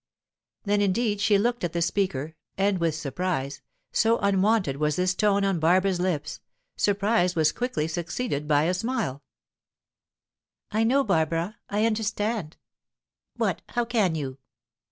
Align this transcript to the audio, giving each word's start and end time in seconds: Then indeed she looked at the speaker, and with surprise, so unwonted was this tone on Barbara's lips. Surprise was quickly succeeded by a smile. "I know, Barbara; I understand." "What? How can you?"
Then 0.63 0.81
indeed 0.81 1.21
she 1.21 1.37
looked 1.37 1.63
at 1.63 1.73
the 1.73 1.81
speaker, 1.83 2.35
and 2.57 2.79
with 2.79 2.95
surprise, 2.95 3.61
so 3.91 4.17
unwonted 4.17 4.77
was 4.77 4.95
this 4.95 5.13
tone 5.13 5.43
on 5.45 5.59
Barbara's 5.59 5.99
lips. 5.99 6.39
Surprise 6.75 7.35
was 7.35 7.51
quickly 7.51 7.87
succeeded 7.87 8.47
by 8.47 8.63
a 8.63 8.73
smile. 8.73 9.21
"I 10.71 10.83
know, 10.85 11.03
Barbara; 11.03 11.57
I 11.69 11.85
understand." 11.85 12.57
"What? 13.35 13.61
How 13.69 13.85
can 13.85 14.15
you?" 14.15 14.39